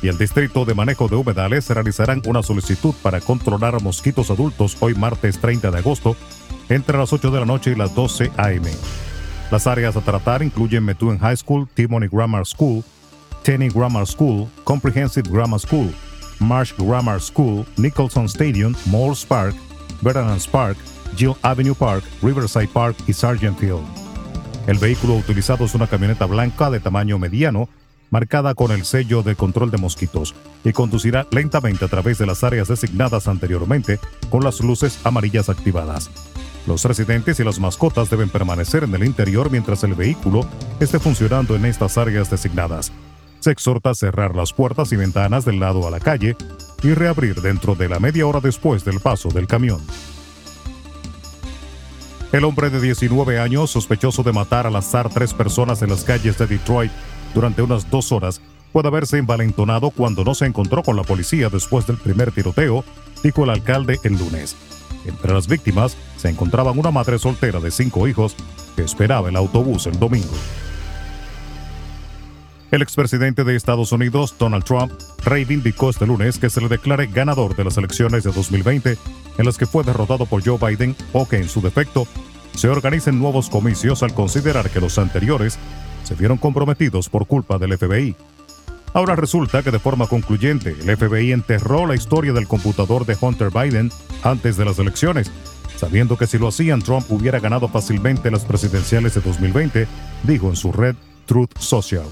y 0.00 0.08
el 0.08 0.16
Distrito 0.16 0.64
de 0.64 0.72
Manejo 0.72 1.06
de 1.06 1.16
Humedales 1.16 1.68
realizarán 1.68 2.22
una 2.24 2.42
solicitud 2.42 2.94
para 3.02 3.20
controlar 3.20 3.82
mosquitos 3.82 4.30
adultos 4.30 4.78
hoy 4.80 4.94
martes 4.94 5.38
30 5.38 5.70
de 5.70 5.78
agosto 5.78 6.16
entre 6.70 6.96
las 6.96 7.12
8 7.12 7.30
de 7.30 7.40
la 7.40 7.46
noche 7.46 7.72
y 7.72 7.74
las 7.74 7.94
12 7.94 8.32
a.m. 8.38 8.70
Las 9.50 9.66
áreas 9.66 9.96
a 9.96 10.00
tratar 10.00 10.42
incluyen 10.42 10.84
Methuen 10.84 11.18
High 11.18 11.36
School, 11.36 11.68
Timony 11.74 12.08
Grammar 12.08 12.46
School, 12.46 12.84
Tenney 13.42 13.68
Grammar 13.68 14.06
School, 14.06 14.48
Comprehensive 14.64 15.28
Grammar 15.28 15.58
School, 15.58 15.92
Marsh 16.38 16.72
Grammar 16.78 17.20
School, 17.20 17.66
Nicholson 17.76 18.26
Stadium, 18.26 18.74
Moores 18.86 19.24
Park, 19.24 19.54
Veterans 20.02 20.46
Park, 20.46 20.76
Jill 21.16 21.34
Avenue 21.42 21.74
Park, 21.74 22.04
Riverside 22.22 22.68
Park 22.68 22.96
y 23.08 23.12
Sargent 23.12 23.58
Field. 23.58 23.84
El 24.68 24.78
vehículo 24.78 25.16
utilizado 25.16 25.64
es 25.64 25.74
una 25.74 25.88
camioneta 25.88 26.26
blanca 26.26 26.70
de 26.70 26.78
tamaño 26.78 27.18
mediano, 27.18 27.68
marcada 28.10 28.54
con 28.54 28.70
el 28.70 28.84
sello 28.84 29.22
de 29.22 29.34
control 29.34 29.72
de 29.72 29.78
mosquitos, 29.78 30.34
y 30.62 30.72
conducirá 30.72 31.26
lentamente 31.32 31.84
a 31.84 31.88
través 31.88 32.18
de 32.18 32.26
las 32.26 32.44
áreas 32.44 32.68
designadas 32.68 33.26
anteriormente 33.26 33.98
con 34.30 34.44
las 34.44 34.60
luces 34.60 35.00
amarillas 35.04 35.48
activadas. 35.48 36.08
Los 36.66 36.84
residentes 36.84 37.40
y 37.40 37.44
las 37.44 37.58
mascotas 37.58 38.10
deben 38.10 38.28
permanecer 38.28 38.84
en 38.84 38.94
el 38.94 39.04
interior 39.04 39.50
mientras 39.50 39.82
el 39.84 39.94
vehículo 39.94 40.46
esté 40.78 40.98
funcionando 40.98 41.56
en 41.56 41.64
estas 41.64 41.96
áreas 41.98 42.30
designadas. 42.30 42.92
Se 43.40 43.50
exhorta 43.50 43.90
a 43.90 43.94
cerrar 43.94 44.36
las 44.36 44.52
puertas 44.52 44.92
y 44.92 44.96
ventanas 44.96 45.44
del 45.44 45.60
lado 45.60 45.86
a 45.86 45.90
la 45.90 46.00
calle 46.00 46.36
y 46.82 46.92
reabrir 46.92 47.40
dentro 47.40 47.74
de 47.74 47.88
la 47.88 47.98
media 47.98 48.26
hora 48.26 48.40
después 48.40 48.84
del 48.84 49.00
paso 49.00 49.30
del 49.30 49.46
camión. 49.46 49.80
El 52.32 52.44
hombre 52.44 52.70
de 52.70 52.80
19 52.80 53.40
años, 53.40 53.70
sospechoso 53.70 54.22
de 54.22 54.32
matar 54.32 54.66
al 54.66 54.76
azar 54.76 55.08
tres 55.08 55.34
personas 55.34 55.82
en 55.82 55.90
las 55.90 56.04
calles 56.04 56.38
de 56.38 56.46
Detroit 56.46 56.92
durante 57.34 57.62
unas 57.62 57.90
dos 57.90 58.12
horas, 58.12 58.40
puede 58.72 58.86
haberse 58.86 59.18
envalentonado 59.18 59.90
cuando 59.90 60.22
no 60.22 60.34
se 60.34 60.46
encontró 60.46 60.82
con 60.82 60.94
la 60.94 61.02
policía 61.02 61.48
después 61.48 61.86
del 61.86 61.96
primer 61.96 62.30
tiroteo, 62.30 62.84
dijo 63.24 63.44
el 63.44 63.50
alcalde 63.50 63.98
el 64.04 64.16
lunes. 64.16 64.54
Entre 65.04 65.32
las 65.32 65.46
víctimas 65.46 65.96
se 66.16 66.28
encontraban 66.28 66.78
una 66.78 66.90
madre 66.90 67.18
soltera 67.18 67.60
de 67.60 67.70
cinco 67.70 68.06
hijos 68.06 68.36
que 68.76 68.82
esperaba 68.82 69.28
el 69.28 69.36
autobús 69.36 69.86
el 69.86 69.98
domingo. 69.98 70.34
El 72.70 72.82
expresidente 72.82 73.42
de 73.42 73.56
Estados 73.56 73.90
Unidos, 73.90 74.36
Donald 74.38 74.64
Trump, 74.64 74.92
reivindicó 75.24 75.90
este 75.90 76.06
lunes 76.06 76.38
que 76.38 76.50
se 76.50 76.60
le 76.60 76.68
declare 76.68 77.08
ganador 77.08 77.56
de 77.56 77.64
las 77.64 77.76
elecciones 77.76 78.22
de 78.22 78.30
2020 78.30 78.96
en 79.38 79.44
las 79.44 79.58
que 79.58 79.66
fue 79.66 79.82
derrotado 79.82 80.26
por 80.26 80.44
Joe 80.44 80.58
Biden 80.58 80.94
o 81.12 81.26
que 81.26 81.38
en 81.38 81.48
su 81.48 81.60
defecto 81.60 82.06
se 82.54 82.68
organicen 82.68 83.18
nuevos 83.18 83.50
comicios 83.50 84.02
al 84.02 84.14
considerar 84.14 84.70
que 84.70 84.80
los 84.80 84.98
anteriores 84.98 85.58
se 86.04 86.14
vieron 86.14 86.38
comprometidos 86.38 87.08
por 87.08 87.26
culpa 87.26 87.58
del 87.58 87.76
FBI. 87.76 88.14
Ahora 88.92 89.14
resulta 89.14 89.62
que 89.62 89.70
de 89.70 89.78
forma 89.78 90.06
concluyente 90.06 90.76
el 90.80 90.96
FBI 90.96 91.32
enterró 91.32 91.86
la 91.86 91.94
historia 91.94 92.32
del 92.32 92.48
computador 92.48 93.06
de 93.06 93.16
Hunter 93.20 93.50
Biden 93.50 93.90
antes 94.22 94.56
de 94.56 94.64
las 94.64 94.78
elecciones, 94.78 95.30
sabiendo 95.76 96.18
que 96.18 96.26
si 96.26 96.38
lo 96.38 96.48
hacían 96.48 96.82
Trump 96.82 97.06
hubiera 97.10 97.38
ganado 97.38 97.68
fácilmente 97.68 98.30
las 98.30 98.44
presidenciales 98.44 99.14
de 99.14 99.20
2020, 99.20 99.86
dijo 100.24 100.48
en 100.48 100.56
su 100.56 100.72
red 100.72 100.96
Truth 101.26 101.56
Social. 101.58 102.06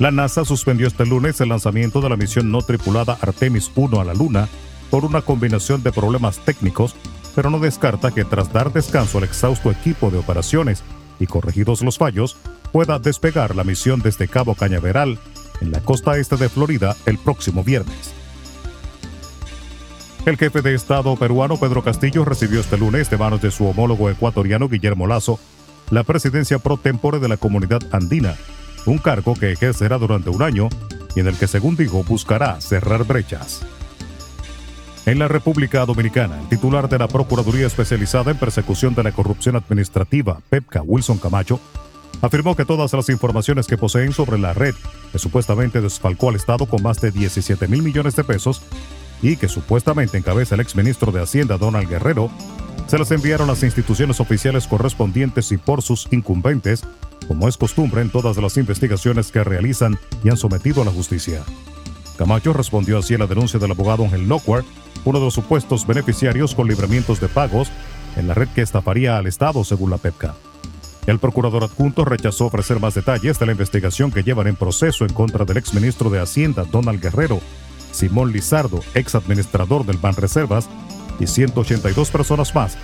La 0.00 0.10
NASA 0.10 0.44
suspendió 0.44 0.88
este 0.88 1.06
lunes 1.06 1.40
el 1.40 1.50
lanzamiento 1.50 2.00
de 2.00 2.08
la 2.08 2.16
misión 2.16 2.50
no 2.50 2.62
tripulada 2.62 3.16
Artemis 3.20 3.70
1 3.76 4.00
a 4.00 4.04
la 4.04 4.12
Luna 4.12 4.48
por 4.90 5.04
una 5.04 5.22
combinación 5.22 5.84
de 5.84 5.92
problemas 5.92 6.40
técnicos, 6.40 6.96
pero 7.36 7.48
no 7.48 7.60
descarta 7.60 8.10
que 8.10 8.24
tras 8.24 8.52
dar 8.52 8.72
descanso 8.72 9.18
al 9.18 9.24
exhausto 9.24 9.70
equipo 9.70 10.10
de 10.10 10.18
operaciones 10.18 10.82
y 11.20 11.26
corregidos 11.26 11.80
los 11.82 11.96
fallos, 11.96 12.36
pueda 12.74 12.98
despegar 12.98 13.54
la 13.54 13.62
misión 13.62 14.00
desde 14.00 14.26
Cabo 14.26 14.56
Cañaveral, 14.56 15.16
en 15.60 15.70
la 15.70 15.78
costa 15.78 16.18
este 16.18 16.36
de 16.36 16.48
Florida, 16.48 16.96
el 17.06 17.18
próximo 17.18 17.62
viernes. 17.62 18.12
El 20.26 20.36
jefe 20.36 20.60
de 20.60 20.74
Estado 20.74 21.14
peruano 21.14 21.56
Pedro 21.56 21.84
Castillo 21.84 22.24
recibió 22.24 22.58
este 22.58 22.76
lunes 22.76 23.08
de 23.10 23.16
manos 23.16 23.40
de 23.40 23.52
su 23.52 23.64
homólogo 23.64 24.10
ecuatoriano 24.10 24.68
Guillermo 24.68 25.06
Lazo 25.06 25.38
la 25.92 26.02
presidencia 26.02 26.58
pro 26.58 26.76
tempore 26.76 27.20
de 27.20 27.28
la 27.28 27.36
comunidad 27.36 27.80
andina, 27.92 28.34
un 28.86 28.98
cargo 28.98 29.34
que 29.34 29.52
ejercerá 29.52 29.96
durante 29.96 30.30
un 30.30 30.42
año 30.42 30.68
y 31.14 31.20
en 31.20 31.28
el 31.28 31.38
que, 31.38 31.46
según 31.46 31.76
dijo, 31.76 32.02
buscará 32.02 32.60
cerrar 32.60 33.04
brechas. 33.04 33.64
En 35.06 35.20
la 35.20 35.28
República 35.28 35.86
Dominicana, 35.86 36.40
el 36.40 36.48
titular 36.48 36.88
de 36.88 36.98
la 36.98 37.06
Procuraduría 37.06 37.68
Especializada 37.68 38.32
en 38.32 38.36
Persecución 38.36 38.96
de 38.96 39.04
la 39.04 39.12
Corrupción 39.12 39.54
Administrativa, 39.54 40.40
PEPCA, 40.50 40.82
Wilson 40.82 41.18
Camacho, 41.18 41.60
afirmó 42.22 42.56
que 42.56 42.64
todas 42.64 42.92
las 42.92 43.08
informaciones 43.08 43.66
que 43.66 43.78
poseen 43.78 44.12
sobre 44.12 44.38
la 44.38 44.52
red, 44.52 44.74
que 45.12 45.18
supuestamente 45.18 45.80
desfalcó 45.80 46.30
al 46.30 46.36
Estado 46.36 46.66
con 46.66 46.82
más 46.82 47.00
de 47.00 47.10
17 47.10 47.68
mil 47.68 47.82
millones 47.82 48.16
de 48.16 48.24
pesos 48.24 48.62
y 49.22 49.36
que 49.36 49.48
supuestamente 49.48 50.18
encabeza 50.18 50.54
el 50.54 50.60
exministro 50.60 51.12
de 51.12 51.22
Hacienda 51.22 51.58
Donald 51.58 51.88
Guerrero, 51.88 52.30
se 52.86 52.98
las 52.98 53.10
enviaron 53.10 53.48
a 53.48 53.52
las 53.52 53.62
instituciones 53.62 54.20
oficiales 54.20 54.66
correspondientes 54.66 55.50
y 55.52 55.56
por 55.56 55.82
sus 55.82 56.06
incumbentes, 56.10 56.84
como 57.26 57.48
es 57.48 57.56
costumbre 57.56 58.02
en 58.02 58.10
todas 58.10 58.36
las 58.36 58.56
investigaciones 58.56 59.32
que 59.32 59.42
realizan 59.42 59.98
y 60.22 60.28
han 60.28 60.36
sometido 60.36 60.82
a 60.82 60.84
la 60.84 60.90
justicia. 60.90 61.42
Camacho 62.18 62.52
respondió 62.52 62.98
así 62.98 63.14
a 63.14 63.18
la 63.18 63.26
denuncia 63.26 63.58
del 63.58 63.70
abogado 63.70 64.04
Ángel 64.04 64.28
Lockward, 64.28 64.64
uno 65.04 65.18
de 65.18 65.24
los 65.24 65.34
supuestos 65.34 65.86
beneficiarios 65.86 66.54
con 66.54 66.68
libramientos 66.68 67.20
de 67.20 67.28
pagos 67.28 67.70
en 68.16 68.28
la 68.28 68.34
red 68.34 68.48
que 68.48 68.62
estafaría 68.62 69.16
al 69.16 69.26
Estado 69.26 69.64
según 69.64 69.90
la 69.90 69.98
PEPCA. 69.98 70.34
El 71.06 71.18
procurador 71.18 71.64
adjunto 71.64 72.04
rechazó 72.04 72.46
ofrecer 72.46 72.80
más 72.80 72.94
detalles 72.94 73.38
de 73.38 73.46
la 73.46 73.52
investigación 73.52 74.10
que 74.10 74.22
llevan 74.22 74.46
en 74.46 74.56
proceso 74.56 75.04
en 75.04 75.12
contra 75.12 75.44
del 75.44 75.58
exministro 75.58 76.08
de 76.08 76.20
Hacienda, 76.20 76.64
Donald 76.64 77.00
Guerrero, 77.00 77.40
Simón 77.92 78.32
Lizardo, 78.32 78.80
ex 78.94 79.14
administrador 79.14 79.84
del 79.84 79.98
Banreservas, 79.98 80.68
y 81.20 81.26
182 81.26 82.10
personas 82.10 82.54
más, 82.54 82.76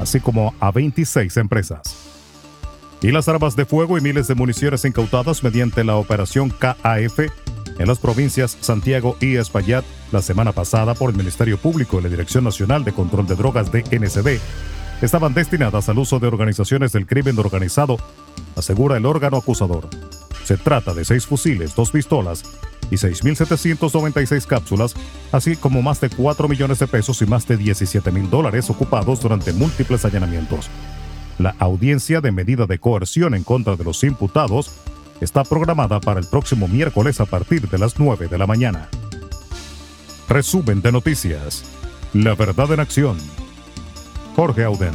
así 0.00 0.20
como 0.20 0.54
a 0.60 0.70
26 0.70 1.36
empresas. 1.36 1.82
Y 3.02 3.10
las 3.10 3.28
armas 3.28 3.56
de 3.56 3.66
fuego 3.66 3.98
y 3.98 4.00
miles 4.00 4.28
de 4.28 4.34
municiones 4.34 4.84
incautadas 4.84 5.42
mediante 5.42 5.84
la 5.84 5.96
operación 5.96 6.50
KAF 6.50 7.18
en 7.78 7.88
las 7.88 7.98
provincias 7.98 8.56
Santiago 8.60 9.16
y 9.20 9.36
Espaillat 9.36 9.84
la 10.12 10.22
semana 10.22 10.52
pasada 10.52 10.94
por 10.94 11.10
el 11.10 11.16
Ministerio 11.16 11.58
Público 11.58 11.98
y 11.98 12.02
la 12.02 12.08
Dirección 12.08 12.44
Nacional 12.44 12.84
de 12.84 12.92
Control 12.92 13.26
de 13.26 13.34
Drogas 13.34 13.70
de 13.72 13.84
estaban 15.02 15.34
destinadas 15.34 15.88
al 15.88 15.98
uso 15.98 16.18
de 16.18 16.26
organizaciones 16.26 16.92
del 16.92 17.06
crimen 17.06 17.38
organizado, 17.38 17.98
asegura 18.56 18.96
el 18.96 19.06
órgano 19.06 19.36
acusador. 19.36 19.88
Se 20.44 20.56
trata 20.56 20.94
de 20.94 21.04
seis 21.04 21.26
fusiles, 21.26 21.74
dos 21.74 21.90
pistolas 21.90 22.44
y 22.90 22.96
6.796 22.96 24.46
cápsulas, 24.46 24.94
así 25.32 25.56
como 25.56 25.82
más 25.82 26.00
de 26.00 26.10
4 26.10 26.48
millones 26.48 26.78
de 26.78 26.86
pesos 26.86 27.22
y 27.22 27.26
más 27.26 27.46
de 27.46 27.56
17 27.56 28.10
mil 28.10 28.28
dólares 28.28 28.68
ocupados 28.70 29.20
durante 29.20 29.52
múltiples 29.52 30.04
allanamientos. 30.04 30.68
La 31.38 31.54
audiencia 31.58 32.20
de 32.20 32.30
medida 32.30 32.66
de 32.66 32.78
coerción 32.78 33.34
en 33.34 33.42
contra 33.42 33.76
de 33.76 33.84
los 33.84 34.04
imputados 34.04 34.70
está 35.20 35.44
programada 35.44 36.00
para 36.00 36.20
el 36.20 36.26
próximo 36.26 36.68
miércoles 36.68 37.20
a 37.20 37.24
partir 37.24 37.68
de 37.68 37.78
las 37.78 37.98
9 37.98 38.28
de 38.28 38.38
la 38.38 38.46
mañana. 38.46 38.88
Resumen 40.28 40.80
de 40.80 40.92
noticias. 40.92 41.64
La 42.12 42.34
verdad 42.34 42.72
en 42.72 42.80
acción. 42.80 43.16
Jorge 44.34 44.64
Auden. 44.64 44.94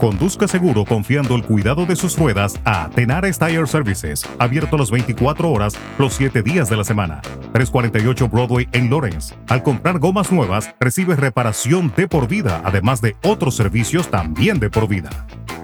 Conduzca 0.00 0.46
seguro 0.46 0.84
confiando 0.84 1.34
el 1.34 1.42
cuidado 1.42 1.84
de 1.84 1.96
sus 1.96 2.16
ruedas 2.16 2.60
a 2.64 2.88
Tenares 2.90 3.40
Tire 3.40 3.66
Services, 3.66 4.24
abierto 4.38 4.78
las 4.78 4.92
24 4.92 5.50
horas, 5.50 5.74
los 5.98 6.14
7 6.14 6.42
días 6.42 6.70
de 6.70 6.76
la 6.76 6.84
semana. 6.84 7.20
348 7.52 8.28
Broadway 8.28 8.68
en 8.72 8.90
Lawrence. 8.90 9.34
Al 9.48 9.64
comprar 9.64 9.98
gomas 9.98 10.30
nuevas, 10.30 10.72
recibe 10.78 11.16
reparación 11.16 11.92
de 11.96 12.06
por 12.06 12.28
vida, 12.28 12.62
además 12.64 13.00
de 13.00 13.16
otros 13.24 13.56
servicios 13.56 14.08
también 14.08 14.60
de 14.60 14.70
por 14.70 14.86
vida. 14.86 15.10